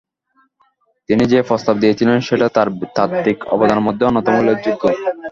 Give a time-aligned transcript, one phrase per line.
[1.09, 2.67] তিনি যে প্রস্তাব দিয়েছিলেন সেটা তার
[2.95, 4.83] তাত্ত্বিক অবদানের মধ্যে অন্যতম উল্লেখযোগ্য।